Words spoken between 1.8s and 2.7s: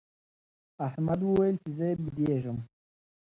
بېدېږم.